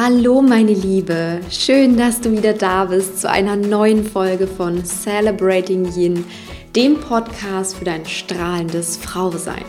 Hallo 0.00 0.42
meine 0.42 0.74
Liebe, 0.74 1.40
schön, 1.50 1.96
dass 1.96 2.20
du 2.20 2.30
wieder 2.30 2.52
da 2.52 2.84
bist 2.84 3.18
zu 3.20 3.28
einer 3.28 3.56
neuen 3.56 4.04
Folge 4.04 4.46
von 4.46 4.84
Celebrating 4.84 5.92
Yin, 5.96 6.24
dem 6.76 7.00
Podcast 7.00 7.74
für 7.74 7.84
dein 7.84 8.06
strahlendes 8.06 8.96
Frausein. 8.96 9.64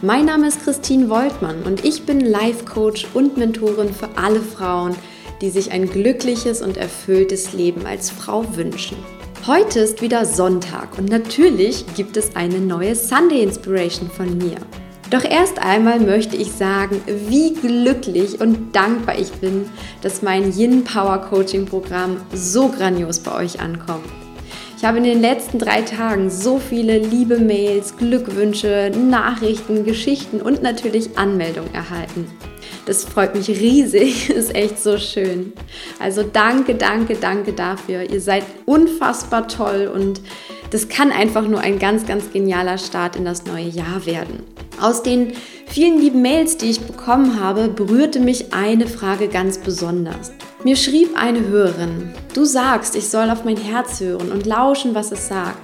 Mein 0.00 0.24
Name 0.24 0.48
ist 0.48 0.64
Christine 0.64 1.10
Woltmann 1.10 1.62
und 1.64 1.84
ich 1.84 2.06
bin 2.06 2.20
Life 2.20 2.64
Coach 2.64 3.06
und 3.12 3.36
Mentorin 3.36 3.92
für 3.92 4.08
alle 4.16 4.40
Frauen, 4.40 4.96
die 5.42 5.50
sich 5.50 5.72
ein 5.72 5.90
glückliches 5.90 6.62
und 6.62 6.78
erfülltes 6.78 7.52
Leben 7.52 7.84
als 7.84 8.08
Frau 8.08 8.56
wünschen. 8.56 8.96
Heute 9.46 9.80
ist 9.80 10.00
wieder 10.00 10.24
Sonntag 10.24 10.96
und 10.96 11.10
natürlich 11.10 11.84
gibt 11.96 12.16
es 12.16 12.34
eine 12.34 12.60
neue 12.60 12.94
Sunday 12.94 13.42
Inspiration 13.42 14.08
von 14.08 14.38
mir. 14.38 14.56
Doch 15.10 15.24
erst 15.24 15.58
einmal 15.58 16.00
möchte 16.00 16.36
ich 16.36 16.52
sagen, 16.52 17.00
wie 17.06 17.54
glücklich 17.54 18.40
und 18.42 18.76
dankbar 18.76 19.18
ich 19.18 19.32
bin, 19.32 19.64
dass 20.02 20.20
mein 20.20 20.52
Yin 20.52 20.84
Power 20.84 21.18
Coaching 21.18 21.64
Programm 21.64 22.18
so 22.34 22.68
grandios 22.68 23.20
bei 23.20 23.34
euch 23.34 23.58
ankommt. 23.58 24.04
Ich 24.76 24.84
habe 24.84 24.98
in 24.98 25.04
den 25.04 25.20
letzten 25.20 25.58
drei 25.58 25.80
Tagen 25.80 26.30
so 26.30 26.58
viele 26.58 26.98
liebe 26.98 27.38
Mails, 27.38 27.96
Glückwünsche, 27.96 28.92
Nachrichten, 28.94 29.84
Geschichten 29.84 30.42
und 30.42 30.62
natürlich 30.62 31.16
Anmeldungen 31.16 31.74
erhalten. 31.74 32.30
Das 32.84 33.04
freut 33.04 33.34
mich 33.34 33.48
riesig, 33.48 34.28
ist 34.34 34.54
echt 34.54 34.78
so 34.78 34.98
schön. 34.98 35.54
Also 35.98 36.22
danke, 36.22 36.74
danke, 36.74 37.16
danke 37.16 37.54
dafür. 37.54 38.02
Ihr 38.02 38.20
seid 38.20 38.44
unfassbar 38.66 39.48
toll 39.48 39.90
und 39.92 40.20
das 40.70 40.88
kann 40.90 41.12
einfach 41.12 41.48
nur 41.48 41.60
ein 41.60 41.78
ganz, 41.78 42.06
ganz 42.06 42.30
genialer 42.30 42.76
Start 42.76 43.16
in 43.16 43.24
das 43.24 43.46
neue 43.46 43.68
Jahr 43.68 44.04
werden. 44.04 44.44
Aus 44.80 45.02
den 45.02 45.32
vielen 45.66 46.00
lieben 46.00 46.22
Mails, 46.22 46.56
die 46.56 46.70
ich 46.70 46.80
bekommen 46.80 47.40
habe, 47.40 47.68
berührte 47.68 48.20
mich 48.20 48.52
eine 48.52 48.86
Frage 48.86 49.28
ganz 49.28 49.58
besonders. 49.58 50.32
Mir 50.62 50.76
schrieb 50.76 51.10
eine 51.16 51.46
Hörerin, 51.48 52.12
du 52.32 52.44
sagst, 52.44 52.94
ich 52.94 53.08
soll 53.08 53.30
auf 53.30 53.44
mein 53.44 53.56
Herz 53.56 54.00
hören 54.00 54.30
und 54.30 54.46
lauschen, 54.46 54.94
was 54.94 55.10
es 55.10 55.28
sagt. 55.28 55.58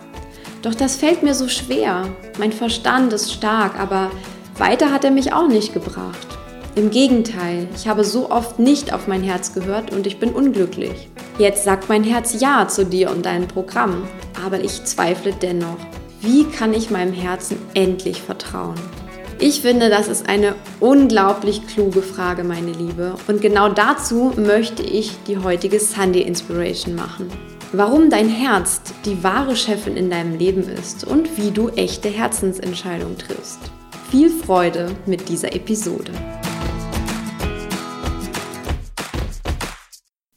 Doch 0.62 0.74
das 0.74 0.96
fällt 0.96 1.22
mir 1.22 1.34
so 1.34 1.46
schwer. 1.46 2.08
Mein 2.38 2.52
Verstand 2.52 3.12
ist 3.12 3.32
stark, 3.32 3.78
aber 3.78 4.10
weiter 4.58 4.90
hat 4.90 5.04
er 5.04 5.10
mich 5.10 5.32
auch 5.32 5.48
nicht 5.48 5.74
gebracht. 5.74 6.26
Im 6.74 6.90
Gegenteil, 6.90 7.68
ich 7.76 7.86
habe 7.86 8.02
so 8.02 8.30
oft 8.30 8.58
nicht 8.58 8.92
auf 8.92 9.06
mein 9.06 9.22
Herz 9.22 9.52
gehört 9.52 9.92
und 9.92 10.08
ich 10.08 10.18
bin 10.18 10.32
unglücklich. 10.32 11.08
Jetzt 11.38 11.64
sagt 11.64 11.88
mein 11.88 12.02
Herz 12.02 12.40
Ja 12.40 12.66
zu 12.66 12.84
dir 12.84 13.10
und 13.10 13.26
deinem 13.26 13.46
Programm, 13.46 14.08
aber 14.44 14.58
ich 14.60 14.84
zweifle 14.84 15.32
dennoch. 15.32 15.78
Wie 16.20 16.44
kann 16.44 16.72
ich 16.72 16.90
meinem 16.90 17.12
Herzen 17.12 17.58
endlich 17.74 18.22
vertrauen? 18.22 18.80
Ich 19.46 19.60
finde, 19.60 19.90
das 19.90 20.08
ist 20.08 20.26
eine 20.26 20.54
unglaublich 20.80 21.66
kluge 21.66 22.00
Frage, 22.00 22.44
meine 22.44 22.72
Liebe. 22.72 23.14
Und 23.26 23.42
genau 23.42 23.68
dazu 23.68 24.32
möchte 24.36 24.82
ich 24.82 25.12
die 25.26 25.36
heutige 25.36 25.78
Sunday 25.80 26.22
Inspiration 26.22 26.94
machen. 26.94 27.28
Warum 27.70 28.08
dein 28.08 28.30
Herz 28.30 28.80
die 29.04 29.22
wahre 29.22 29.54
Chefin 29.54 29.98
in 29.98 30.08
deinem 30.08 30.38
Leben 30.38 30.66
ist 30.66 31.06
und 31.06 31.36
wie 31.36 31.50
du 31.50 31.68
echte 31.68 32.08
Herzensentscheidungen 32.08 33.18
triffst. 33.18 33.58
Viel 34.10 34.30
Freude 34.30 34.92
mit 35.04 35.28
dieser 35.28 35.54
Episode. 35.54 36.12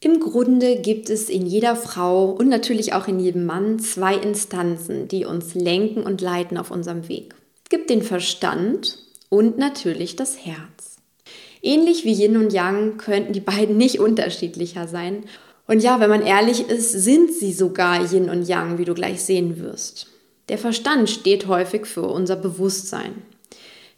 Im 0.00 0.20
Grunde 0.20 0.82
gibt 0.82 1.08
es 1.08 1.30
in 1.30 1.46
jeder 1.46 1.76
Frau 1.76 2.26
und 2.26 2.50
natürlich 2.50 2.92
auch 2.92 3.08
in 3.08 3.18
jedem 3.20 3.46
Mann 3.46 3.78
zwei 3.78 4.16
Instanzen, 4.16 5.08
die 5.08 5.24
uns 5.24 5.54
lenken 5.54 6.02
und 6.02 6.20
leiten 6.20 6.58
auf 6.58 6.70
unserem 6.70 7.08
Weg 7.08 7.37
gibt 7.68 7.90
den 7.90 8.02
Verstand 8.02 8.98
und 9.28 9.58
natürlich 9.58 10.16
das 10.16 10.44
Herz. 10.44 10.96
Ähnlich 11.62 12.04
wie 12.04 12.12
Yin 12.12 12.36
und 12.36 12.52
Yang 12.52 12.98
könnten 12.98 13.32
die 13.32 13.40
beiden 13.40 13.76
nicht 13.76 13.98
unterschiedlicher 14.00 14.86
sein. 14.86 15.24
Und 15.66 15.82
ja, 15.82 16.00
wenn 16.00 16.10
man 16.10 16.24
ehrlich 16.24 16.68
ist, 16.68 16.92
sind 16.92 17.32
sie 17.32 17.52
sogar 17.52 18.10
Yin 18.12 18.30
und 18.30 18.48
Yang, 18.48 18.78
wie 18.78 18.84
du 18.84 18.94
gleich 18.94 19.22
sehen 19.22 19.58
wirst. 19.60 20.06
Der 20.48 20.58
Verstand 20.58 21.10
steht 21.10 21.46
häufig 21.46 21.86
für 21.86 22.06
unser 22.06 22.36
Bewusstsein. 22.36 23.22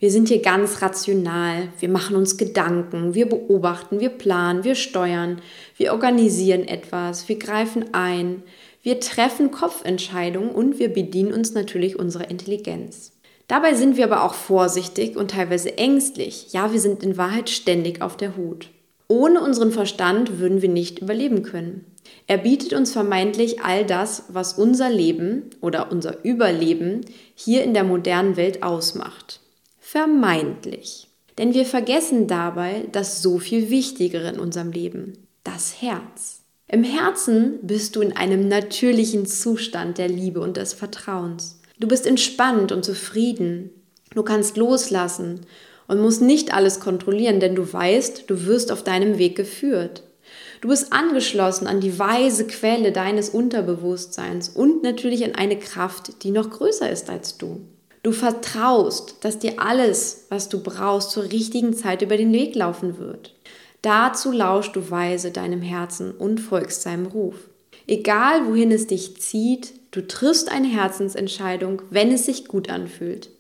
Wir 0.01 0.11
sind 0.11 0.29
hier 0.29 0.41
ganz 0.41 0.81
rational, 0.81 1.69
wir 1.79 1.91
machen 1.91 2.17
uns 2.17 2.39
Gedanken, 2.39 3.15
wir 3.15 3.29
beobachten, 3.29 4.01
wir 4.01 4.09
planen, 4.09 4.65
wir 4.65 4.75
steuern, 4.75 5.43
wir 5.77 5.93
organisieren 5.93 6.67
etwas, 6.67 7.29
wir 7.29 7.39
greifen 7.39 7.93
ein, 7.93 8.43
wir 8.83 8.99
treffen 8.99 9.51
Kopfentscheidungen 9.51 10.51
und 10.51 10.79
wir 10.79 10.89
bedienen 10.89 11.35
uns 11.35 11.53
natürlich 11.53 11.99
unserer 11.99 12.31
Intelligenz. 12.31 13.13
Dabei 13.51 13.75
sind 13.75 13.97
wir 13.97 14.05
aber 14.05 14.23
auch 14.23 14.35
vorsichtig 14.35 15.17
und 15.17 15.33
teilweise 15.33 15.77
ängstlich. 15.77 16.53
Ja, 16.53 16.73
wir 16.73 16.79
sind 16.79 17.03
in 17.03 17.17
Wahrheit 17.17 17.51
ständig 17.51 18.01
auf 18.01 18.17
der 18.17 18.37
Hut. 18.37 18.69
Ohne 19.09 19.41
unseren 19.41 19.73
Verstand 19.73 20.39
würden 20.39 20.63
wir 20.63 20.69
nicht 20.69 21.01
überleben 21.01 21.43
können. 21.43 21.85
Er 22.29 22.39
bietet 22.39 22.75
uns 22.75 22.93
vermeintlich 22.93 23.61
all 23.61 23.85
das, 23.85 24.27
was 24.29 24.53
unser 24.53 24.89
Leben 24.89 25.51
oder 25.61 25.91
unser 25.91 26.25
Überleben 26.25 27.01
hier 27.35 27.65
in 27.65 27.75
der 27.75 27.83
modernen 27.83 28.37
Welt 28.37 28.63
ausmacht. 28.63 29.41
Vermeintlich. 29.81 31.09
Denn 31.37 31.53
wir 31.53 31.67
vergessen 31.67 32.29
dabei 32.29 32.87
das 32.93 33.21
so 33.21 33.41
viel 33.41 33.69
Wichtigere 33.69 34.29
in 34.29 34.39
unserem 34.39 34.71
Leben, 34.71 35.27
das 35.43 35.83
Herz. 35.83 36.43
Im 36.69 36.85
Herzen 36.85 37.59
bist 37.63 37.97
du 37.97 38.01
in 38.01 38.17
einem 38.17 38.47
natürlichen 38.47 39.27
Zustand 39.27 39.99
der 39.99 40.09
Liebe 40.09 40.39
und 40.39 40.57
des 40.57 40.73
Vertrauens. 40.73 41.60
Du 41.81 41.89
bist 41.89 42.07
entspannt 42.07 42.73
und 42.73 42.85
zufrieden. 42.85 43.71
Du 44.15 44.23
kannst 44.23 44.59
loslassen 44.59 45.41
und 45.89 46.01
musst 46.01 46.21
nicht 46.21 46.55
alles 46.55 46.79
kontrollieren, 46.79 47.41
denn 47.41 47.55
du 47.55 47.73
weißt, 47.73 48.25
du 48.29 48.47
wirst 48.47 48.71
auf 48.71 48.85
deinem 48.85 49.19
Weg 49.19 49.35
geführt. 49.35 50.03
Du 50.61 50.69
bist 50.69 50.93
angeschlossen 50.93 51.67
an 51.67 51.81
die 51.81 51.99
weise 51.99 52.47
Quelle 52.47 52.93
deines 52.93 53.31
Unterbewusstseins 53.31 54.51
und 54.51 54.83
natürlich 54.83 55.25
an 55.25 55.35
eine 55.35 55.59
Kraft, 55.59 56.23
die 56.23 56.31
noch 56.31 56.51
größer 56.51 56.89
ist 56.91 57.09
als 57.09 57.39
du. 57.39 57.63
Du 58.03 58.13
vertraust, 58.13 59.17
dass 59.23 59.39
dir 59.39 59.55
alles, 59.59 60.27
was 60.29 60.51
du 60.51 60.63
brauchst, 60.63 61.11
zur 61.11 61.25
richtigen 61.25 61.75
Zeit 61.75 62.03
über 62.03 62.19
den 62.19 62.33
Weg 62.33 62.55
laufen 62.55 62.99
wird. 62.99 63.35
Dazu 63.83 64.33
lauschst 64.33 64.77
du 64.77 64.91
weise 64.91 65.31
deinem 65.31 65.63
Herzen 65.63 66.13
und 66.13 66.41
folgst 66.41 66.83
seinem 66.83 67.07
Ruf. 67.07 67.37
Egal 67.87 68.47
wohin 68.47 68.71
es 68.71 68.87
dich 68.87 69.19
zieht, 69.21 69.73
Du 69.91 70.07
triffst 70.07 70.51
eine 70.51 70.69
Herzensentscheidung, 70.69 71.83
wenn 71.91 72.13
es 72.13 72.27
sich 72.27 72.47
gut 72.47 72.71
anfühlt. 72.71 73.31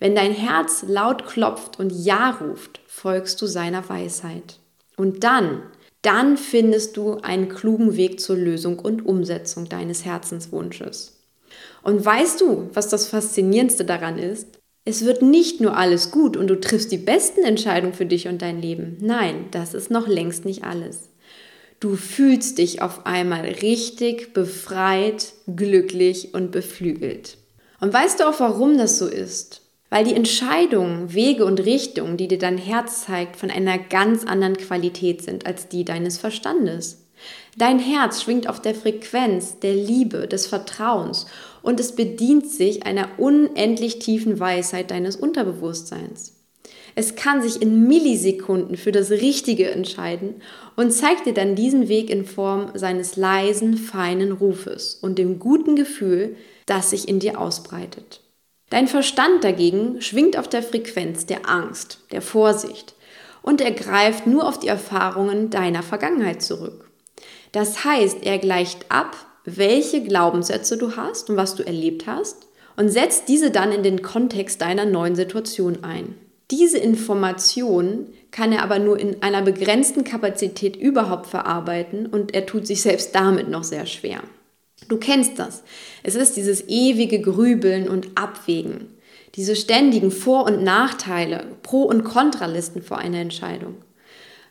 Wenn 0.00 0.14
dein 0.14 0.32
Herz 0.32 0.84
laut 0.88 1.26
klopft 1.26 1.78
und 1.78 1.90
Ja 1.90 2.30
ruft, 2.30 2.80
folgst 2.86 3.40
du 3.40 3.46
seiner 3.46 3.88
Weisheit. 3.88 4.58
Und 4.96 5.22
dann, 5.22 5.62
dann 6.02 6.36
findest 6.36 6.96
du 6.96 7.18
einen 7.18 7.48
klugen 7.48 7.96
Weg 7.96 8.20
zur 8.20 8.36
Lösung 8.36 8.78
und 8.80 9.06
Umsetzung 9.06 9.68
deines 9.68 10.04
Herzenswunsches. 10.04 11.20
Und 11.82 12.04
weißt 12.04 12.40
du, 12.40 12.70
was 12.72 12.88
das 12.88 13.06
Faszinierendste 13.06 13.84
daran 13.84 14.18
ist? 14.18 14.48
Es 14.84 15.04
wird 15.04 15.22
nicht 15.22 15.60
nur 15.60 15.76
alles 15.76 16.10
gut 16.10 16.36
und 16.36 16.48
du 16.48 16.60
triffst 16.60 16.92
die 16.92 16.98
besten 16.98 17.42
Entscheidungen 17.42 17.94
für 17.94 18.04
dich 18.04 18.28
und 18.28 18.42
dein 18.42 18.60
Leben. 18.60 18.98
Nein, 19.00 19.46
das 19.50 19.74
ist 19.74 19.90
noch 19.90 20.08
längst 20.08 20.44
nicht 20.44 20.64
alles. 20.64 21.08
Du 21.84 21.96
fühlst 21.96 22.56
dich 22.56 22.80
auf 22.80 23.04
einmal 23.04 23.42
richtig 23.42 24.32
befreit, 24.32 25.34
glücklich 25.54 26.32
und 26.32 26.50
beflügelt. 26.50 27.36
Und 27.78 27.92
weißt 27.92 28.20
du 28.20 28.24
auch, 28.26 28.40
warum 28.40 28.78
das 28.78 28.96
so 28.96 29.06
ist? 29.06 29.60
Weil 29.90 30.06
die 30.06 30.14
Entscheidungen, 30.14 31.12
Wege 31.12 31.44
und 31.44 31.60
Richtungen, 31.60 32.16
die 32.16 32.26
dir 32.26 32.38
dein 32.38 32.56
Herz 32.56 33.04
zeigt, 33.04 33.36
von 33.36 33.50
einer 33.50 33.76
ganz 33.76 34.24
anderen 34.24 34.56
Qualität 34.56 35.20
sind 35.20 35.44
als 35.44 35.68
die 35.68 35.84
deines 35.84 36.16
Verstandes. 36.16 37.04
Dein 37.58 37.78
Herz 37.78 38.22
schwingt 38.22 38.48
auf 38.48 38.62
der 38.62 38.74
Frequenz 38.74 39.60
der 39.60 39.74
Liebe, 39.74 40.26
des 40.26 40.46
Vertrauens 40.46 41.26
und 41.60 41.80
es 41.80 41.94
bedient 41.94 42.50
sich 42.50 42.86
einer 42.86 43.10
unendlich 43.18 43.98
tiefen 43.98 44.40
Weisheit 44.40 44.90
deines 44.90 45.16
Unterbewusstseins. 45.16 46.33
Es 46.94 47.16
kann 47.16 47.42
sich 47.42 47.60
in 47.60 47.88
Millisekunden 47.88 48.76
für 48.76 48.92
das 48.92 49.10
Richtige 49.10 49.70
entscheiden 49.70 50.36
und 50.76 50.92
zeigt 50.92 51.26
dir 51.26 51.34
dann 51.34 51.56
diesen 51.56 51.88
Weg 51.88 52.08
in 52.08 52.24
Form 52.24 52.70
seines 52.74 53.16
leisen, 53.16 53.76
feinen 53.76 54.32
Rufes 54.32 54.94
und 54.94 55.18
dem 55.18 55.38
guten 55.38 55.74
Gefühl, 55.74 56.36
das 56.66 56.90
sich 56.90 57.08
in 57.08 57.18
dir 57.18 57.40
ausbreitet. 57.40 58.20
Dein 58.70 58.88
Verstand 58.88 59.44
dagegen 59.44 60.00
schwingt 60.00 60.38
auf 60.38 60.48
der 60.48 60.62
Frequenz 60.62 61.26
der 61.26 61.48
Angst, 61.48 62.00
der 62.12 62.22
Vorsicht 62.22 62.94
und 63.42 63.60
er 63.60 63.72
greift 63.72 64.26
nur 64.26 64.48
auf 64.48 64.58
die 64.58 64.68
Erfahrungen 64.68 65.50
deiner 65.50 65.82
Vergangenheit 65.82 66.42
zurück. 66.42 66.90
Das 67.52 67.84
heißt, 67.84 68.18
er 68.22 68.38
gleicht 68.38 68.90
ab, 68.90 69.16
welche 69.44 70.02
Glaubenssätze 70.02 70.78
du 70.78 70.96
hast 70.96 71.28
und 71.28 71.36
was 71.36 71.54
du 71.54 71.64
erlebt 71.64 72.06
hast 72.06 72.46
und 72.76 72.88
setzt 72.88 73.28
diese 73.28 73.50
dann 73.50 73.70
in 73.70 73.82
den 73.82 74.02
Kontext 74.02 74.60
deiner 74.60 74.86
neuen 74.86 75.14
Situation 75.14 75.84
ein. 75.84 76.16
Diese 76.56 76.78
Information 76.78 78.06
kann 78.30 78.52
er 78.52 78.62
aber 78.62 78.78
nur 78.78 78.96
in 78.96 79.24
einer 79.24 79.42
begrenzten 79.42 80.04
Kapazität 80.04 80.76
überhaupt 80.76 81.26
verarbeiten 81.26 82.06
und 82.06 82.32
er 82.32 82.46
tut 82.46 82.64
sich 82.64 82.80
selbst 82.80 83.12
damit 83.12 83.48
noch 83.48 83.64
sehr 83.64 83.86
schwer. 83.86 84.20
Du 84.88 84.98
kennst 84.98 85.40
das. 85.40 85.64
Es 86.04 86.14
ist 86.14 86.36
dieses 86.36 86.68
ewige 86.68 87.20
Grübeln 87.20 87.88
und 87.88 88.16
Abwägen, 88.16 88.86
diese 89.34 89.56
ständigen 89.56 90.12
Vor- 90.12 90.44
und 90.44 90.62
Nachteile, 90.62 91.44
Pro- 91.64 91.82
und 91.82 92.04
Kontralisten 92.04 92.82
vor 92.82 92.98
einer 92.98 93.18
Entscheidung. 93.18 93.74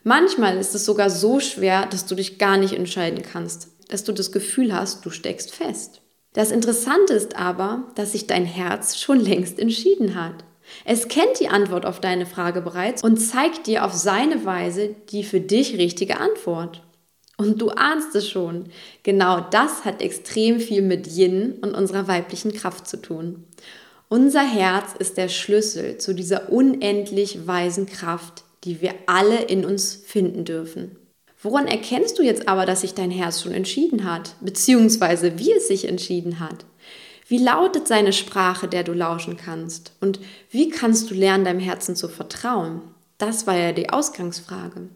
Manchmal 0.04 0.58
ist 0.58 0.76
es 0.76 0.84
sogar 0.84 1.10
so 1.10 1.40
schwer, 1.40 1.86
dass 1.86 2.06
du 2.06 2.16
dich 2.16 2.38
gar 2.38 2.58
nicht 2.58 2.74
entscheiden 2.74 3.22
kannst, 3.22 3.70
dass 3.88 4.04
du 4.04 4.12
das 4.12 4.34
Gefühl 4.34 4.76
hast, 4.76 5.06
du 5.06 5.10
steckst 5.10 5.56
fest. 5.56 6.02
Das 6.34 6.52
Interessante 6.52 7.14
ist 7.14 7.38
aber, 7.38 7.84
dass 7.96 8.12
sich 8.12 8.28
dein 8.28 8.44
Herz 8.44 9.00
schon 9.00 9.22
längst 9.22 9.58
entschieden 9.58 10.22
hat. 10.22 10.44
Es 10.86 11.08
kennt 11.08 11.40
die 11.40 11.48
Antwort 11.48 11.86
auf 11.86 12.00
deine 12.00 12.26
Frage 12.26 12.62
bereits 12.62 13.04
und 13.04 13.18
zeigt 13.18 13.68
dir 13.68 13.86
auf 13.86 13.94
seine 13.94 14.46
Weise 14.46 14.96
die 15.12 15.24
für 15.24 15.40
dich 15.40 15.78
richtige 15.78 16.20
Antwort. 16.20 16.82
Und 17.38 17.62
du 17.62 17.70
ahnst 17.70 18.16
es 18.16 18.30
schon. 18.30 18.66
Genau 19.02 19.40
das 19.40 19.86
hat 19.86 20.02
extrem 20.02 20.60
viel 20.60 20.82
mit 20.82 21.08
Yin 21.08 21.54
und 21.62 21.74
unserer 21.76 22.08
weiblichen 22.08 22.54
Kraft 22.54 22.88
zu 22.88 23.02
tun. 23.02 23.44
Unser 24.08 24.48
Herz 24.48 24.94
ist 25.00 25.18
der 25.18 25.30
Schlüssel 25.30 25.98
zu 25.98 26.14
dieser 26.14 26.52
unendlich 26.52 27.48
weisen 27.48 27.88
Kraft, 27.88 28.44
die 28.64 28.82
wir 28.82 28.94
alle 29.08 29.42
in 29.42 29.66
uns 29.66 29.96
finden 29.96 30.46
dürfen. 30.46 30.98
Woran 31.42 31.68
erkennst 31.68 32.20
du 32.20 32.24
jetzt 32.24 32.48
aber, 32.48 32.66
dass 32.66 32.82
sich 32.82 32.94
dein 32.94 33.12
Herz 33.12 33.42
schon 33.42 33.52
entschieden 33.52 34.10
hat, 34.10 34.36
beziehungsweise 34.40 35.40
wie 35.40 35.52
es 35.52 35.68
sich 35.68 35.88
entschieden 35.88 36.40
hat? 36.40 36.66
Wie 37.28 37.38
lautet 37.38 37.88
seine 37.88 38.14
Sprache, 38.14 38.68
der 38.68 38.84
du 38.84 38.94
lauschen 38.94 39.38
kannst? 39.38 39.94
Und 40.02 40.20
wie 40.50 40.70
kannst 40.70 41.10
du 41.10 41.16
lernen, 41.16 41.46
deinem 41.46 41.60
Herzen 41.60 41.96
zu 41.96 42.08
vertrauen? 42.08 42.82
Das 43.18 43.48
war 43.48 43.58
ja 43.58 43.72
die 43.72 43.90
Ausgangsfrage. 43.90 44.90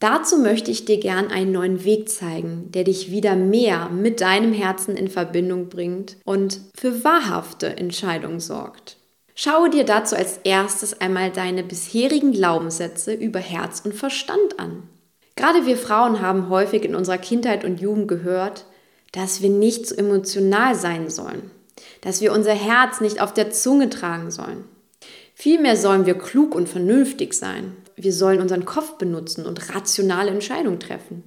Dazu 0.00 0.38
möchte 0.38 0.70
ich 0.70 0.84
dir 0.84 0.98
gern 0.98 1.28
einen 1.28 1.52
neuen 1.52 1.84
Weg 1.84 2.10
zeigen, 2.10 2.70
der 2.72 2.84
dich 2.84 3.10
wieder 3.10 3.36
mehr 3.36 3.88
mit 3.88 4.20
deinem 4.20 4.52
Herzen 4.52 4.96
in 4.96 5.08
Verbindung 5.08 5.68
bringt 5.68 6.16
und 6.24 6.60
für 6.76 7.04
wahrhafte 7.04 7.76
Entscheidungen 7.78 8.40
sorgt. 8.40 8.98
Schaue 9.34 9.70
dir 9.70 9.84
dazu 9.84 10.14
als 10.14 10.38
erstes 10.44 11.00
einmal 11.00 11.30
deine 11.30 11.62
bisherigen 11.62 12.32
Glaubenssätze 12.32 13.14
über 13.14 13.40
Herz 13.40 13.80
und 13.84 13.94
Verstand 13.94 14.60
an. 14.60 14.84
Gerade 15.36 15.66
wir 15.66 15.76
Frauen 15.76 16.20
haben 16.20 16.48
häufig 16.48 16.84
in 16.84 16.94
unserer 16.94 17.18
Kindheit 17.18 17.64
und 17.64 17.80
Jugend 17.80 18.06
gehört, 18.06 18.66
dass 19.14 19.42
wir 19.42 19.50
nicht 19.50 19.86
so 19.86 19.94
emotional 19.94 20.74
sein 20.74 21.08
sollen, 21.08 21.52
dass 22.00 22.20
wir 22.20 22.32
unser 22.32 22.52
Herz 22.52 23.00
nicht 23.00 23.20
auf 23.20 23.32
der 23.32 23.50
Zunge 23.50 23.88
tragen 23.88 24.32
sollen. 24.32 24.64
Vielmehr 25.34 25.76
sollen 25.76 26.04
wir 26.04 26.18
klug 26.18 26.54
und 26.54 26.68
vernünftig 26.68 27.32
sein. 27.34 27.76
Wir 27.96 28.12
sollen 28.12 28.40
unseren 28.40 28.64
Kopf 28.64 28.98
benutzen 28.98 29.46
und 29.46 29.74
rationale 29.74 30.30
Entscheidungen 30.30 30.80
treffen. 30.80 31.22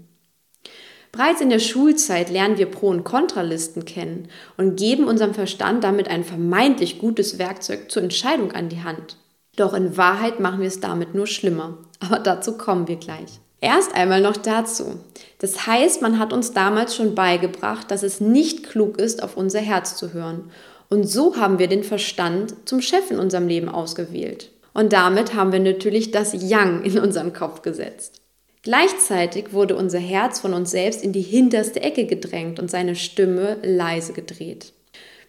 Bereits 1.14 1.40
in 1.40 1.50
der 1.50 1.60
Schulzeit 1.60 2.30
lernen 2.30 2.58
wir 2.58 2.66
Pro- 2.66 2.90
und 2.90 3.06
Kontralisten 3.06 3.86
kennen 3.86 4.28
und 4.58 4.76
geben 4.76 5.06
unserem 5.06 5.34
Verstand 5.34 5.86
damit 5.86 6.10
ein 6.10 6.26
vermeintlich 6.26 7.00
gutes 7.00 7.40
Werkzeug 7.40 7.90
zur 7.90 8.04
Entscheidung 8.04 8.52
an 8.52 8.68
die 8.68 8.84
Hand. 8.84 9.16
Doch 9.56 9.74
in 9.74 9.96
Wahrheit 9.96 10.42
machen 10.42 10.60
wir 10.60 10.68
es 10.68 10.82
damit 10.82 11.16
nur 11.16 11.26
schlimmer. 11.26 11.78
Aber 12.00 12.20
dazu 12.20 12.58
kommen 12.58 12.88
wir 12.90 12.98
gleich. 12.98 13.40
Erst 13.60 13.96
einmal 13.96 14.22
noch 14.22 14.38
dazu. 14.38 15.00
Das 15.40 15.66
heißt, 15.66 16.02
man 16.02 16.20
hat 16.20 16.32
uns 16.32 16.54
damals 16.54 16.96
schon 16.96 17.16
beigebracht, 17.16 17.90
dass 17.90 18.04
es 18.04 18.22
nicht 18.22 18.70
klug 18.70 19.00
ist, 19.00 19.24
auf 19.24 19.36
unser 19.36 19.60
Herz 19.60 19.96
zu 19.96 20.14
hören. 20.14 20.52
Und 20.90 21.10
so 21.10 21.38
haben 21.38 21.60
wir 21.60 21.68
den 21.68 21.84
Verstand 21.84 22.56
zum 22.66 22.82
Chef 22.82 23.12
in 23.12 23.20
unserem 23.20 23.48
Leben 23.48 23.70
ausgewählt. 23.70 24.52
Und 24.74 24.94
damit 24.94 25.34
haben 25.34 25.52
wir 25.52 25.60
natürlich 25.60 26.12
das 26.12 26.34
Yang 26.34 26.84
in 26.84 27.00
unseren 27.00 27.34
Kopf 27.34 27.64
gesetzt. 27.64 28.22
Gleichzeitig 28.62 29.54
wurde 29.54 29.76
unser 29.76 30.00
Herz 30.00 30.40
von 30.40 30.54
uns 30.54 30.72
selbst 30.72 31.04
in 31.04 31.14
die 31.14 31.22
hinterste 31.22 31.82
Ecke 31.82 32.06
gedrängt 32.06 32.60
und 32.60 32.70
seine 32.70 32.96
Stimme 32.96 33.58
leise 33.64 34.14
gedreht. 34.14 34.74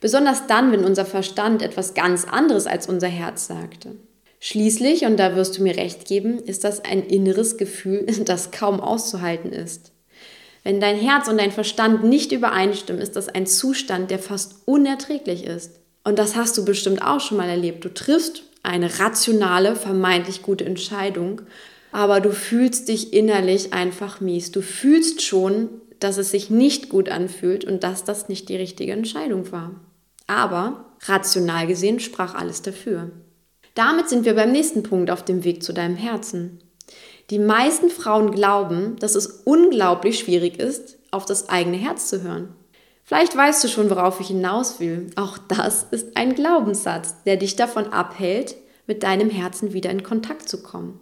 Besonders 0.01 0.47
dann, 0.47 0.71
wenn 0.71 0.85
unser 0.85 1.05
Verstand 1.05 1.63
etwas 1.63 1.95
ganz 1.95 2.25
anderes 2.25 2.67
als 2.67 2.89
unser 2.89 3.09
Herz 3.09 3.47
sagte. 3.47 3.97
Schließlich, 4.41 5.05
und 5.05 5.17
da 5.17 5.35
wirst 5.35 5.59
du 5.59 5.63
mir 5.63 5.77
recht 5.77 6.07
geben, 6.07 6.39
ist 6.39 6.65
das 6.65 6.85
ein 6.85 7.03
inneres 7.03 7.57
Gefühl, 7.57 8.07
das 8.25 8.51
kaum 8.51 8.81
auszuhalten 8.81 9.53
ist. 9.53 9.93
Wenn 10.65 10.81
dein 10.81 10.97
Herz 10.97 11.29
und 11.29 11.39
dein 11.39 11.53
Verstand 11.53 12.05
nicht 12.05 12.33
übereinstimmen, 12.33 13.01
ist 13.01 13.17
das 13.17 13.29
ein 13.29 13.47
Zustand, 13.47 14.11
der 14.11 14.19
fast 14.19 14.57
unerträglich 14.67 15.45
ist. 15.45 15.81
Und 16.05 16.19
das 16.19 16.37
hast 16.37 16.57
du 16.59 16.65
bestimmt 16.65 17.03
auch 17.03 17.21
schon 17.21 17.39
mal 17.39 17.49
erlebt. 17.49 17.85
Du 17.85 17.93
triffst 17.93 18.43
eine 18.63 18.99
rationale, 18.99 19.77
vermeintlich 19.77 20.43
gute 20.43 20.65
Entscheidung, 20.65 21.43
aber 21.93 22.21
du 22.21 22.33
fühlst 22.33 22.89
dich 22.89 23.13
innerlich 23.13 23.73
einfach 23.73 24.21
mies. 24.21 24.53
Du 24.53 24.61
fühlst 24.61 25.23
schon, 25.23 25.69
dass 26.01 26.19
es 26.19 26.31
sich 26.31 26.51
nicht 26.51 26.89
gut 26.89 27.09
anfühlt 27.09 27.65
und 27.65 27.83
dass 27.83 28.05
das 28.05 28.29
nicht 28.29 28.49
die 28.49 28.57
richtige 28.57 28.93
Entscheidung 28.93 29.51
war. 29.53 29.73
Aber 30.27 30.93
rational 31.07 31.67
gesehen 31.67 32.01
sprach 32.01 32.35
alles 32.35 32.63
dafür. 32.63 33.11
Damit 33.79 34.09
sind 34.09 34.25
wir 34.25 34.35
beim 34.35 34.51
nächsten 34.51 34.83
Punkt 34.83 35.09
auf 35.09 35.25
dem 35.25 35.45
Weg 35.45 35.63
zu 35.63 35.73
deinem 35.73 35.95
Herzen. 35.95 36.59
Die 37.31 37.39
meisten 37.39 37.91
Frauen 37.91 38.33
glauben, 38.33 38.97
dass 38.99 39.15
es 39.15 39.43
unglaublich 39.45 40.19
schwierig 40.19 40.59
ist, 40.59 40.99
auf 41.13 41.27
das 41.27 41.49
eigene 41.49 41.77
Herz 41.77 42.09
zu 42.09 42.25
hören. 42.25 42.49
Vielleicht 43.05 43.37
weißt 43.37 43.63
du 43.63 43.69
schon, 43.69 43.89
worauf 43.89 44.19
ich 44.19 44.27
hinaus 44.27 44.81
will. 44.81 45.07
Auch 45.15 45.39
das 45.39 45.87
ist 45.93 46.17
ein 46.17 46.35
Glaubenssatz, 46.35 47.23
der 47.25 47.37
dich 47.37 47.55
davon 47.55 47.93
abhält, 47.93 48.57
mit 48.89 49.05
deinem 49.05 49.31
Herzen 49.31 49.73
wieder 49.73 49.91
in 49.91 50.03
Kontakt 50.03 50.49
zu 50.49 50.61
kommen. 50.61 50.99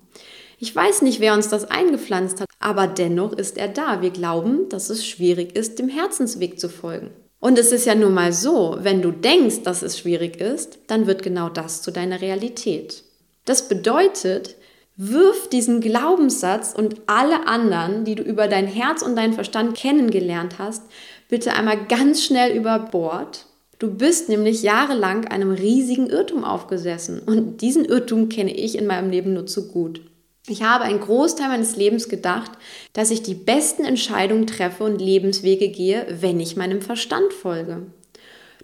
Ich 0.58 0.76
weiß 0.76 1.00
nicht, 1.00 1.20
wer 1.20 1.32
uns 1.32 1.48
das 1.48 1.64
eingepflanzt 1.64 2.42
hat, 2.42 2.48
aber 2.60 2.88
dennoch 2.88 3.32
ist 3.32 3.56
er 3.56 3.68
da. 3.68 4.02
Wir 4.02 4.10
glauben, 4.10 4.68
dass 4.68 4.90
es 4.90 5.06
schwierig 5.06 5.56
ist, 5.56 5.78
dem 5.78 5.88
Herzensweg 5.88 6.60
zu 6.60 6.68
folgen. 6.68 7.08
Und 7.46 7.60
es 7.60 7.70
ist 7.70 7.86
ja 7.86 7.94
nun 7.94 8.12
mal 8.12 8.32
so, 8.32 8.76
wenn 8.80 9.02
du 9.02 9.12
denkst, 9.12 9.62
dass 9.62 9.82
es 9.82 10.00
schwierig 10.00 10.40
ist, 10.40 10.78
dann 10.88 11.06
wird 11.06 11.22
genau 11.22 11.48
das 11.48 11.80
zu 11.80 11.92
deiner 11.92 12.20
Realität. 12.20 13.04
Das 13.44 13.68
bedeutet, 13.68 14.56
wirf 14.96 15.48
diesen 15.48 15.80
Glaubenssatz 15.80 16.74
und 16.76 17.02
alle 17.06 17.46
anderen, 17.46 18.04
die 18.04 18.16
du 18.16 18.24
über 18.24 18.48
dein 18.48 18.66
Herz 18.66 19.00
und 19.00 19.14
deinen 19.14 19.32
Verstand 19.32 19.76
kennengelernt 19.76 20.58
hast, 20.58 20.82
bitte 21.28 21.52
einmal 21.52 21.86
ganz 21.86 22.24
schnell 22.24 22.50
über 22.50 22.80
Bord. 22.80 23.46
Du 23.78 23.94
bist 23.94 24.28
nämlich 24.28 24.64
jahrelang 24.64 25.26
einem 25.26 25.52
riesigen 25.52 26.10
Irrtum 26.10 26.42
aufgesessen 26.42 27.20
und 27.20 27.60
diesen 27.60 27.84
Irrtum 27.84 28.28
kenne 28.28 28.56
ich 28.56 28.76
in 28.76 28.88
meinem 28.88 29.10
Leben 29.10 29.34
nur 29.34 29.46
zu 29.46 29.68
gut. 29.68 30.00
Ich 30.48 30.62
habe 30.62 30.84
einen 30.84 31.00
Großteil 31.00 31.48
meines 31.48 31.76
Lebens 31.76 32.08
gedacht, 32.08 32.52
dass 32.92 33.10
ich 33.10 33.22
die 33.22 33.34
besten 33.34 33.84
Entscheidungen 33.84 34.46
treffe 34.46 34.84
und 34.84 35.00
Lebenswege 35.00 35.68
gehe, 35.68 36.06
wenn 36.20 36.38
ich 36.38 36.56
meinem 36.56 36.82
Verstand 36.82 37.32
folge. 37.32 37.82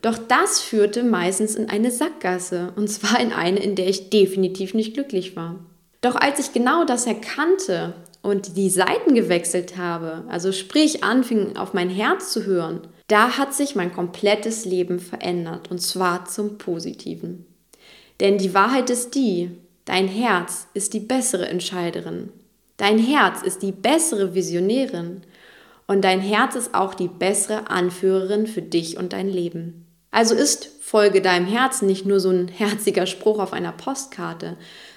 Doch 0.00 0.18
das 0.18 0.60
führte 0.60 1.02
meistens 1.02 1.54
in 1.54 1.68
eine 1.68 1.90
Sackgasse, 1.90 2.72
und 2.76 2.88
zwar 2.88 3.20
in 3.20 3.32
eine, 3.32 3.60
in 3.60 3.74
der 3.74 3.88
ich 3.88 4.10
definitiv 4.10 4.74
nicht 4.74 4.94
glücklich 4.94 5.34
war. 5.36 5.58
Doch 6.00 6.16
als 6.16 6.40
ich 6.40 6.52
genau 6.52 6.84
das 6.84 7.06
erkannte 7.06 7.94
und 8.22 8.56
die 8.56 8.70
Seiten 8.70 9.14
gewechselt 9.14 9.76
habe, 9.76 10.24
also 10.28 10.52
sprich 10.52 11.02
anfing 11.02 11.56
auf 11.56 11.74
mein 11.74 11.90
Herz 11.90 12.32
zu 12.32 12.44
hören, 12.44 12.80
da 13.08 13.38
hat 13.38 13.54
sich 13.54 13.74
mein 13.74 13.92
komplettes 13.92 14.64
Leben 14.64 14.98
verändert, 14.98 15.70
und 15.70 15.80
zwar 15.80 16.24
zum 16.26 16.58
Positiven. 16.58 17.46
Denn 18.20 18.38
die 18.38 18.54
Wahrheit 18.54 18.90
ist 18.90 19.14
die, 19.14 19.50
Dein 19.84 20.08
Herz 20.08 20.68
ist 20.74 20.94
die 20.94 21.00
bessere 21.00 21.48
Entscheiderin. 21.48 22.30
Dein 22.76 22.98
Herz 22.98 23.42
ist 23.42 23.62
die 23.62 23.72
bessere 23.72 24.34
Visionärin. 24.34 25.22
Und 25.86 26.02
dein 26.02 26.20
Herz 26.20 26.54
ist 26.54 26.74
auch 26.74 26.94
die 26.94 27.08
bessere 27.08 27.70
Anführerin 27.70 28.46
für 28.46 28.62
dich 28.62 28.96
und 28.96 29.12
dein 29.12 29.28
Leben. 29.28 29.86
Also 30.10 30.34
ist 30.34 30.70
Folge 30.80 31.20
deinem 31.20 31.46
Herzen 31.46 31.86
nicht 31.86 32.06
nur 32.06 32.20
so 32.20 32.30
ein 32.30 32.48
herziger 32.48 33.06
Spruch 33.06 33.38
auf 33.38 33.52
einer 33.52 33.72
Postkarte, 33.72 34.56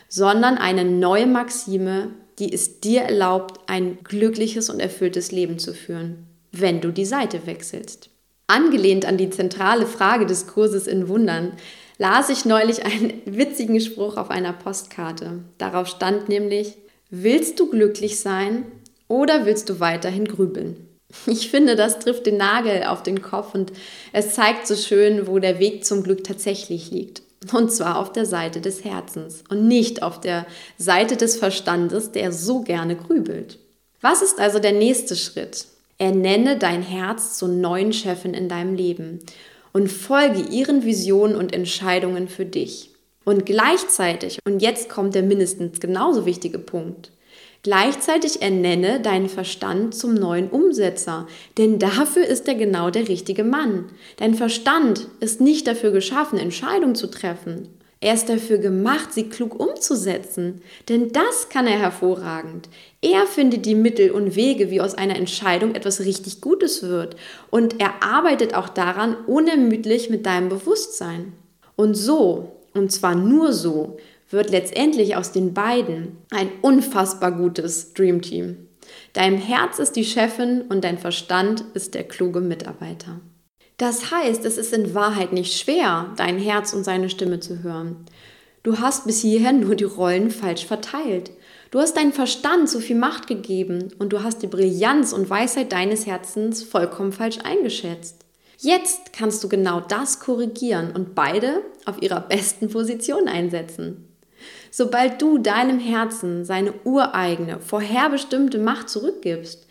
sondern 0.10 0.58
eine 0.58 0.86
neue 0.86 1.26
Maxime, 1.26 2.10
die 2.38 2.54
es 2.54 2.82
dir 2.82 3.02
erlaubt, 3.02 3.62
ein 3.68 4.00
glückliches 4.04 4.70
und 4.70 4.80
erfülltes 4.80 5.32
Leben 5.32 5.58
zu 5.58 5.74
führen, 5.74 6.28
wenn 6.52 6.82
du 6.82 6.92
die 6.92 7.06
Seite 7.06 7.46
wechselst. 7.46 8.10
Angelehnt 8.48 9.06
an 9.06 9.18
die 9.18 9.30
zentrale 9.30 9.88
Frage 9.88 10.26
des 10.26 10.48
Kurses 10.48 10.86
in 10.86 11.08
Wundern 11.08 11.54
las 11.98 12.30
ich 12.30 12.46
neulich 12.46 12.86
einen 12.86 13.22
witzigen 13.26 13.80
Spruch 13.80 14.18
auf 14.18 14.30
einer 14.30 14.54
Postkarte. 14.54 15.44
Darauf 15.58 15.88
stand 15.88 16.30
nämlich, 16.30 16.76
willst 17.10 17.60
du 17.60 17.70
glücklich 17.70 18.20
sein 18.20 18.66
oder 19.08 19.46
willst 19.46 19.70
du 19.70 19.80
weiterhin 19.80 20.26
grübeln? 20.26 20.78
Ich 21.28 21.50
finde, 21.50 21.76
das 21.76 22.00
trifft 22.00 22.26
den 22.26 22.38
Nagel 22.38 22.84
auf 22.84 23.02
den 23.04 23.22
Kopf 23.22 23.54
und 23.54 23.72
es 24.12 24.34
zeigt 24.34 24.68
so 24.68 24.76
schön, 24.76 25.28
wo 25.28 25.40
der 25.40 25.60
Weg 25.60 25.86
zum 25.86 26.04
Glück 26.04 26.24
tatsächlich 26.24 26.92
liegt. 26.92 27.22
Und 27.54 27.72
zwar 27.72 28.00
auf 28.00 28.12
der 28.12 28.26
Seite 28.26 28.60
des 28.60 28.84
Herzens 28.84 29.44
und 29.50 29.68
nicht 29.68 30.04
auf 30.04 30.20
der 30.20 30.46
Seite 30.78 31.16
des 31.16 31.38
Verstandes, 31.38 32.12
der 32.12 32.32
so 32.32 32.62
gerne 32.62 32.96
grübelt. 32.96 33.60
Was 34.02 34.22
ist 34.22 34.40
also 34.40 34.60
der 34.60 34.74
nächste 34.74 35.16
Schritt? 35.16 35.68
Ernenne 35.98 36.58
dein 36.58 36.82
Herz 36.82 37.38
zur 37.38 37.50
neuen 37.50 37.94
Chefin 37.94 38.34
in 38.34 38.50
deinem 38.50 38.76
Leben 38.76 39.20
und 39.76 39.92
folge 39.92 40.40
ihren 40.52 40.86
Visionen 40.86 41.36
und 41.36 41.54
Entscheidungen 41.54 42.30
für 42.30 42.46
dich. 42.46 42.92
Und 43.26 43.46
gleichzeitig, 43.46 44.40
und 44.48 44.62
jetzt 44.62 44.88
kommt 44.88 45.16
der 45.16 45.24
mindestens 45.24 45.82
genauso 45.82 46.26
wichtige 46.26 46.60
Punkt, 46.60 47.12
Gleichzeitig 47.62 48.44
ernenne 48.44 49.02
deinen 49.02 49.28
Verstand 49.28 49.96
zum 49.96 50.14
neuen 50.14 50.52
Umsetzer, 50.52 51.28
denn 51.58 51.80
dafür 51.80 52.24
ist 52.24 52.48
er 52.48 52.54
genau 52.54 52.92
der 52.92 53.08
richtige 53.08 53.44
Mann. 53.44 53.86
Dein 54.18 54.36
Verstand 54.36 55.08
ist 55.20 55.42
nicht 55.42 55.66
dafür 55.66 55.90
geschaffen, 55.90 56.38
Entscheidungen 56.38 56.94
zu 56.94 57.08
treffen. 57.08 57.70
Er 58.06 58.14
ist 58.14 58.30
dafür 58.30 58.60
gemacht, 58.60 59.14
sie 59.14 59.30
klug 59.30 59.60
umzusetzen. 59.60 60.62
Denn 60.90 61.12
das 61.12 61.50
kann 61.50 61.66
er 61.66 61.80
hervorragend. 61.80 62.70
Er 63.02 63.26
findet 63.26 63.66
die 63.66 63.74
Mittel 63.74 64.12
und 64.12 64.36
Wege, 64.36 64.70
wie 64.70 64.80
aus 64.80 64.94
einer 64.94 65.16
Entscheidung 65.16 65.74
etwas 65.74 66.02
richtig 66.02 66.40
Gutes 66.40 66.84
wird. 66.84 67.16
Und 67.50 67.82
er 67.82 68.04
arbeitet 68.04 68.54
auch 68.54 68.70
daran 68.70 69.16
unermüdlich 69.26 70.12
mit 70.12 70.28
deinem 70.28 70.50
Bewusstsein. 70.50 71.34
Und 71.76 71.96
so, 71.96 72.62
und 72.76 72.92
zwar 72.92 73.16
nur 73.16 73.54
so, 73.54 73.98
wird 74.30 74.52
letztendlich 74.52 75.16
aus 75.16 75.32
den 75.32 75.56
beiden 75.56 76.18
ein 76.30 76.52
unfassbar 76.62 77.32
gutes 77.32 77.94
Dreamteam. 77.96 78.68
Dein 79.14 79.40
Herz 79.40 79.80
ist 79.80 79.96
die 79.96 80.06
Chefin 80.06 80.62
und 80.70 80.84
dein 80.84 81.00
Verstand 81.00 81.66
ist 81.74 81.96
der 81.96 82.04
kluge 82.04 82.42
Mitarbeiter. 82.42 83.20
Das 83.78 84.12
heißt, 84.12 84.46
es 84.46 84.58
ist 84.58 84.74
in 84.74 84.94
Wahrheit 84.94 85.34
nicht 85.34 85.58
schwer, 85.58 86.14
dein 86.16 86.38
Herz 86.38 86.74
und 86.74 86.84
seine 86.84 87.10
Stimme 87.10 87.40
zu 87.40 87.62
hören. 87.62 88.06
Du 88.64 88.80
hast 88.80 89.06
bis 89.06 89.22
hierhin 89.22 89.60
nur 89.60 89.76
die 89.76 89.84
Rollen 89.84 90.32
falsch 90.32 90.66
verteilt. 90.66 91.32
Du 91.72 91.80
hast 91.80 91.98
deinem 91.98 92.14
Verstand 92.14 92.70
so 92.70 92.80
viel 92.80 92.96
Macht 92.96 93.28
gegeben 93.28 93.92
und 94.00 94.14
du 94.14 94.24
hast 94.24 94.42
die 94.42 94.48
Brillanz 94.48 95.12
und 95.12 95.30
Weisheit 95.30 95.72
deines 95.72 96.06
Herzens 96.06 96.64
vollkommen 96.64 97.12
falsch 97.12 97.40
eingeschätzt. 97.44 98.26
Jetzt 98.58 99.12
kannst 99.12 99.44
du 99.44 99.50
genau 99.50 99.82
das 99.82 100.22
korrigieren 100.22 100.92
und 100.92 101.14
beide 101.14 101.62
auf 101.86 102.02
ihrer 102.02 102.22
besten 102.22 102.70
Position 102.70 103.28
einsetzen. 103.28 104.08
Sobald 104.72 105.22
du 105.22 105.38
deinem 105.38 105.80
Herzen 105.80 106.46
seine 106.46 106.74
ureigene, 106.86 107.60
vorherbestimmte 107.60 108.58
Macht 108.58 108.90
zurückgibst, 108.90 109.65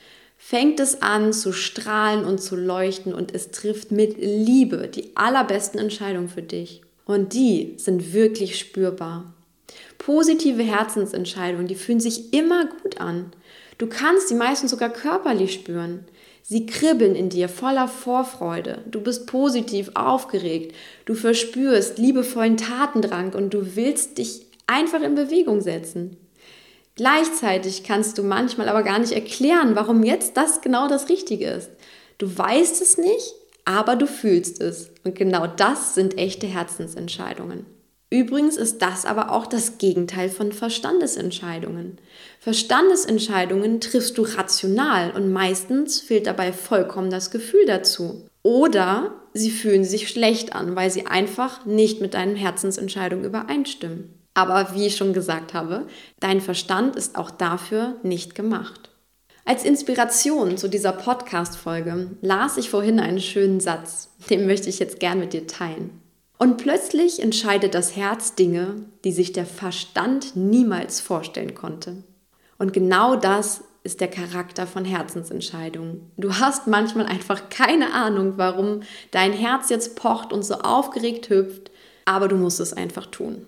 fängt 0.47 0.79
es 0.79 1.01
an 1.01 1.33
zu 1.33 1.55
strahlen 1.55 2.27
und 2.27 2.39
zu 2.39 2.55
leuchten 2.55 3.15
und 3.15 3.35
es 3.35 3.51
trifft 3.51 3.91
mit 3.91 4.19
Liebe 4.19 4.89
die 4.89 5.17
allerbesten 5.17 5.81
Entscheidungen 5.81 6.29
für 6.29 6.43
dich. 6.43 6.83
Und 7.07 7.33
die 7.33 7.73
sind 7.79 8.13
wirklich 8.13 8.59
spürbar. 8.59 9.33
Positive 9.97 10.63
Herzensentscheidungen, 10.63 11.67
die 11.67 11.75
fühlen 11.75 11.99
sich 11.99 12.35
immer 12.35 12.67
gut 12.67 13.01
an. 13.01 13.33
Du 13.79 13.87
kannst 13.87 14.29
sie 14.29 14.35
meistens 14.35 14.71
sogar 14.71 14.91
körperlich 14.91 15.55
spüren. 15.55 16.05
Sie 16.43 16.67
kribbeln 16.67 17.17
in 17.17 17.31
dir 17.31 17.49
voller 17.49 17.89
Vorfreude. 17.89 18.83
Du 18.91 19.01
bist 19.01 19.27
positiv 19.27 19.93
aufgeregt. 19.95 20.75
Du 21.07 21.15
verspürst 21.15 21.97
liebevollen 21.97 22.59
Tatendrang 22.59 23.33
und 23.33 23.55
du 23.55 23.77
willst 23.77 24.19
dich 24.19 24.45
einfach 24.67 25.01
in 25.01 25.15
Bewegung 25.15 25.63
setzen. 25.63 26.19
Gleichzeitig 26.97 27.83
kannst 27.83 28.19
du 28.19 28.23
manchmal 28.23 28.69
aber 28.69 28.85
gar 28.85 29.01
nicht 29.01 29.13
erklären, 29.13 29.75
warum 29.75 30.05
jetzt 30.05 30.37
das 30.37 30.61
genau 30.61 30.87
das 30.87 31.09
Richtige 31.09 31.49
ist. 31.49 31.71
Du 32.19 32.39
weißt 32.39 32.81
es 32.81 32.99
nicht, 32.99 33.35
aber 33.65 33.97
du 33.97 34.07
fühlst 34.07 34.61
es. 34.61 34.91
Und 35.03 35.17
genau 35.17 35.47
das 35.47 35.95
sind 35.95 36.19
echte 36.19 36.47
Herzensentscheidungen. 36.47 37.67
Übrigens 38.11 38.57
ist 38.57 38.81
das 38.81 39.07
aber 39.07 39.33
auch 39.33 39.47
das 39.47 39.79
Gegenteil 39.79 40.29
von 40.29 40.53
Verstandesentscheidungen. 40.53 41.99
Verstandesentscheidungen 42.39 43.81
triffst 43.81 44.17
du 44.17 44.23
rational 44.23 45.11
und 45.11 45.33
meistens 45.33 46.01
fehlt 46.01 46.29
dabei 46.29 46.53
vollkommen 46.53 47.11
das 47.11 47.33
Gefühl 47.33 47.67
dazu. 47.67 48.29
Oder 48.45 49.15
sie 49.33 49.51
fühlen 49.51 49.83
sich 49.83 50.09
schlecht 50.09 50.55
an, 50.55 50.77
weil 50.77 50.93
sie 50.93 51.07
einfach 51.07 51.67
nicht 51.67 52.01
mit 52.01 52.15
deinen 52.15 52.37
Herzensentscheidungen 52.37 53.25
übereinstimmen. 53.25 54.24
Aber 54.35 54.75
wie 54.75 54.87
ich 54.87 54.97
schon 54.97 55.13
gesagt 55.13 55.55
habe, 55.55 55.87
dein 56.21 56.41
Verstand 56.41 56.97
ist 56.97 57.17
auch 57.17 57.31
dafür 57.31 57.97
nicht 58.03 58.35
gemacht. 58.35 58.91
Als 59.47 59.65
Inspiration 59.65 60.57
zu 60.57 60.69
dieser 60.69 60.93
Podcast-Folge 60.93 62.17
las 62.21 62.57
ich 62.57 62.71
vorhin 62.71 62.99
einen 62.99 63.21
schönen 63.21 63.61
Satz, 63.61 64.11
den 64.31 64.47
möchte 64.47 64.69
ich 64.69 64.79
jetzt 64.79 65.01
gern 65.01 65.21
mit 65.21 65.33
dir 65.33 65.47
teilen. 65.47 66.01
Und 66.39 66.57
plötzlich 66.57 67.23
entscheidet 67.23 67.75
das 67.75 67.95
Herz 67.95 68.35
Dinge, 68.35 68.87
die 69.05 69.13
sich 69.13 69.33
der 69.33 69.47
Verstand 69.47 70.35
niemals 70.35 71.01
vorstellen 71.01 71.55
konnte. 71.55 72.03
Und 72.59 72.73
genau 72.73 73.17
das 73.17 73.63
ist 73.85 74.01
der 74.01 74.09
Charakter 74.09 74.67
von 74.67 74.85
Herzensentscheidungen. 74.85 76.11
Du 76.17 76.35
hast 76.35 76.67
manchmal 76.67 77.07
einfach 77.07 77.51
keine 77.51 77.93
Ahnung, 77.93 78.35
warum 78.37 78.81
dein 79.11 79.33
Herz 79.33 79.69
jetzt 79.69 79.95
pocht 79.95 80.33
und 80.33 80.43
so 80.43 80.55
aufgeregt 80.55 81.29
hüpft, 81.29 81.71
aber 82.07 82.29
du 82.29 82.37
musst 82.37 82.61
es 82.61 82.73
einfach 82.73 83.07
tun. 83.07 83.47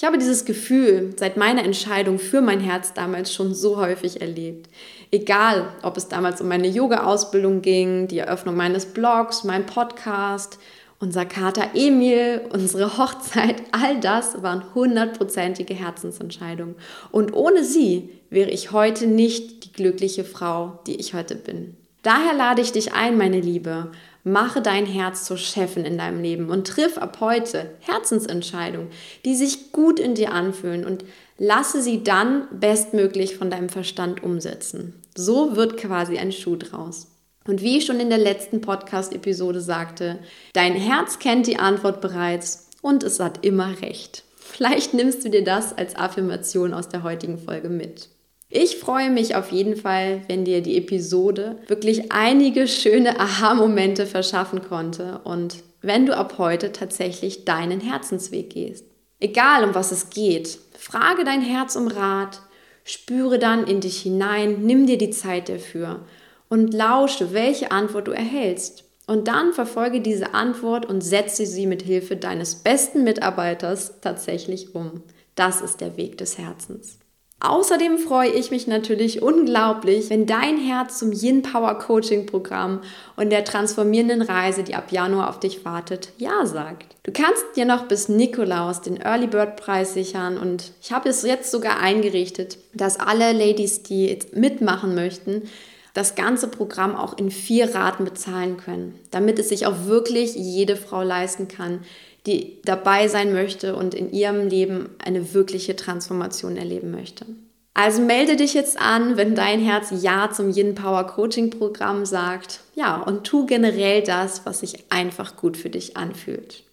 Ich 0.00 0.06
habe 0.06 0.16
dieses 0.16 0.46
Gefühl 0.46 1.12
seit 1.18 1.36
meiner 1.36 1.62
Entscheidung 1.62 2.18
für 2.18 2.40
mein 2.40 2.60
Herz 2.60 2.94
damals 2.94 3.34
schon 3.34 3.54
so 3.54 3.76
häufig 3.76 4.22
erlebt. 4.22 4.70
Egal, 5.10 5.74
ob 5.82 5.98
es 5.98 6.08
damals 6.08 6.40
um 6.40 6.48
meine 6.48 6.68
Yoga-Ausbildung 6.68 7.60
ging, 7.60 8.08
die 8.08 8.20
Eröffnung 8.20 8.56
meines 8.56 8.86
Blogs, 8.86 9.44
mein 9.44 9.66
Podcast, 9.66 10.58
unser 11.00 11.26
Kater 11.26 11.72
Emil, 11.74 12.40
unsere 12.50 12.96
Hochzeit, 12.96 13.62
all 13.72 14.00
das 14.00 14.42
waren 14.42 14.74
hundertprozentige 14.74 15.74
Herzensentscheidungen. 15.74 16.76
Und 17.10 17.34
ohne 17.34 17.62
sie 17.62 18.08
wäre 18.30 18.48
ich 18.48 18.72
heute 18.72 19.06
nicht 19.06 19.66
die 19.66 19.72
glückliche 19.74 20.24
Frau, 20.24 20.78
die 20.86 20.96
ich 20.96 21.12
heute 21.12 21.34
bin. 21.34 21.76
Daher 22.02 22.32
lade 22.32 22.62
ich 22.62 22.72
dich 22.72 22.94
ein, 22.94 23.18
meine 23.18 23.40
Liebe, 23.40 23.90
Mache 24.24 24.60
dein 24.60 24.86
Herz 24.86 25.24
zur 25.24 25.38
Chefin 25.38 25.84
in 25.84 25.96
deinem 25.96 26.20
Leben 26.20 26.50
und 26.50 26.66
triff 26.66 26.98
ab 26.98 27.18
heute 27.20 27.70
Herzensentscheidungen, 27.80 28.90
die 29.24 29.34
sich 29.34 29.72
gut 29.72 29.98
in 29.98 30.14
dir 30.14 30.32
anfühlen 30.32 30.84
und 30.84 31.04
lasse 31.38 31.82
sie 31.82 32.04
dann 32.04 32.46
bestmöglich 32.52 33.36
von 33.36 33.50
deinem 33.50 33.70
Verstand 33.70 34.22
umsetzen. 34.22 34.94
So 35.16 35.56
wird 35.56 35.78
quasi 35.78 36.18
ein 36.18 36.32
Schuh 36.32 36.56
draus. 36.56 37.08
Und 37.46 37.62
wie 37.62 37.78
ich 37.78 37.86
schon 37.86 37.98
in 37.98 38.10
der 38.10 38.18
letzten 38.18 38.60
Podcast-Episode 38.60 39.60
sagte, 39.60 40.18
dein 40.52 40.74
Herz 40.74 41.18
kennt 41.18 41.46
die 41.46 41.58
Antwort 41.58 42.00
bereits 42.00 42.68
und 42.82 43.02
es 43.02 43.18
hat 43.18 43.44
immer 43.44 43.80
recht. 43.80 44.24
Vielleicht 44.36 44.94
nimmst 44.94 45.24
du 45.24 45.30
dir 45.30 45.44
das 45.44 45.76
als 45.76 45.96
Affirmation 45.96 46.74
aus 46.74 46.88
der 46.88 47.02
heutigen 47.02 47.38
Folge 47.38 47.70
mit. 47.70 48.08
Ich 48.52 48.78
freue 48.78 49.10
mich 49.10 49.36
auf 49.36 49.52
jeden 49.52 49.76
Fall, 49.76 50.22
wenn 50.26 50.44
dir 50.44 50.60
die 50.60 50.76
Episode 50.76 51.60
wirklich 51.68 52.10
einige 52.10 52.66
schöne 52.66 53.20
Aha-Momente 53.20 54.06
verschaffen 54.06 54.60
konnte 54.62 55.20
und 55.22 55.62
wenn 55.82 56.04
du 56.04 56.16
ab 56.16 56.34
heute 56.36 56.72
tatsächlich 56.72 57.44
deinen 57.44 57.80
Herzensweg 57.80 58.50
gehst. 58.50 58.84
Egal 59.20 59.62
um 59.62 59.74
was 59.76 59.92
es 59.92 60.10
geht, 60.10 60.58
frage 60.76 61.22
dein 61.22 61.42
Herz 61.42 61.76
um 61.76 61.86
Rat, 61.86 62.40
spüre 62.82 63.38
dann 63.38 63.68
in 63.68 63.80
dich 63.80 64.02
hinein, 64.02 64.62
nimm 64.62 64.84
dir 64.84 64.98
die 64.98 65.10
Zeit 65.10 65.48
dafür 65.48 66.00
und 66.48 66.74
lausche, 66.74 67.32
welche 67.32 67.70
Antwort 67.70 68.08
du 68.08 68.12
erhältst. 68.12 68.82
Und 69.06 69.28
dann 69.28 69.52
verfolge 69.52 70.00
diese 70.00 70.34
Antwort 70.34 70.86
und 70.86 71.02
setze 71.02 71.46
sie 71.46 71.66
mit 71.66 71.82
Hilfe 71.82 72.16
deines 72.16 72.56
besten 72.56 73.04
Mitarbeiters 73.04 74.00
tatsächlich 74.00 74.74
um. 74.74 75.02
Das 75.36 75.60
ist 75.60 75.80
der 75.80 75.96
Weg 75.96 76.18
des 76.18 76.38
Herzens. 76.38 76.99
Außerdem 77.42 77.96
freue 77.96 78.28
ich 78.28 78.50
mich 78.50 78.66
natürlich 78.66 79.22
unglaublich, 79.22 80.10
wenn 80.10 80.26
dein 80.26 80.58
Herz 80.58 80.98
zum 80.98 81.10
Yin 81.12 81.40
Power 81.40 81.78
Coaching 81.78 82.26
Programm 82.26 82.82
und 83.16 83.30
der 83.30 83.44
transformierenden 83.44 84.20
Reise, 84.20 84.62
die 84.62 84.74
ab 84.74 84.92
Januar 84.92 85.30
auf 85.30 85.40
dich 85.40 85.64
wartet, 85.64 86.10
Ja 86.18 86.44
sagt. 86.44 86.96
Du 87.02 87.12
kannst 87.12 87.42
dir 87.56 87.64
noch 87.64 87.86
bis 87.86 88.10
Nikolaus 88.10 88.82
den 88.82 89.00
Early 89.00 89.26
Bird 89.26 89.56
Preis 89.56 89.94
sichern 89.94 90.36
und 90.36 90.72
ich 90.82 90.92
habe 90.92 91.08
es 91.08 91.22
jetzt 91.22 91.50
sogar 91.50 91.80
eingerichtet, 91.80 92.58
dass 92.74 93.00
alle 93.00 93.32
Ladies, 93.32 93.82
die 93.82 94.18
mitmachen 94.34 94.94
möchten, 94.94 95.48
das 95.94 96.14
ganze 96.14 96.48
Programm 96.48 96.94
auch 96.94 97.16
in 97.16 97.30
vier 97.30 97.74
Raten 97.74 98.04
bezahlen 98.04 98.58
können, 98.58 98.98
damit 99.10 99.38
es 99.38 99.48
sich 99.48 99.66
auch 99.66 99.86
wirklich 99.86 100.34
jede 100.34 100.76
Frau 100.76 101.02
leisten 101.02 101.48
kann, 101.48 101.80
die 102.26 102.60
dabei 102.64 103.08
sein 103.08 103.32
möchte 103.32 103.74
und 103.74 103.94
in 103.94 104.12
ihrem 104.12 104.48
Leben 104.48 104.90
eine 105.02 105.32
wirkliche 105.34 105.76
Transformation 105.76 106.56
erleben 106.56 106.90
möchte. 106.90 107.26
Also 107.72 108.02
melde 108.02 108.36
dich 108.36 108.52
jetzt 108.52 108.78
an, 108.78 109.16
wenn 109.16 109.34
dein 109.34 109.60
Herz 109.60 109.92
Ja 110.02 110.30
zum 110.30 110.50
Yin 110.50 110.74
Power 110.74 111.06
Coaching 111.06 111.50
Programm 111.50 112.04
sagt. 112.04 112.60
Ja, 112.74 112.96
und 112.96 113.24
tu 113.24 113.46
generell 113.46 114.02
das, 114.02 114.44
was 114.44 114.60
sich 114.60 114.84
einfach 114.90 115.36
gut 115.36 115.56
für 115.56 115.70
dich 115.70 115.96
anfühlt. 115.96 116.64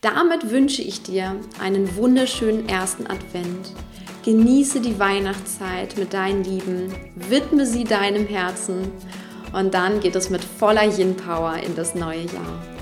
Damit 0.00 0.50
wünsche 0.50 0.82
ich 0.82 1.02
dir 1.02 1.36
einen 1.60 1.96
wunderschönen 1.96 2.68
ersten 2.68 3.06
Advent. 3.06 3.72
Genieße 4.24 4.80
die 4.80 4.98
Weihnachtszeit 4.98 5.96
mit 5.96 6.12
deinen 6.12 6.42
Lieben, 6.42 6.92
widme 7.14 7.66
sie 7.66 7.84
deinem 7.84 8.26
Herzen 8.26 8.90
und 9.52 9.74
dann 9.74 10.00
geht 10.00 10.16
es 10.16 10.30
mit 10.30 10.42
voller 10.42 10.84
Yin 10.98 11.16
Power 11.16 11.54
in 11.56 11.76
das 11.76 11.94
neue 11.94 12.22
Jahr. 12.22 12.81